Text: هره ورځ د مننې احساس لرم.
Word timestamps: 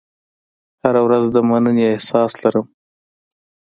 هره 0.81 1.01
ورځ 1.07 1.25
د 1.31 1.37
مننې 1.49 1.85
احساس 1.93 2.31
لرم. 2.43 2.67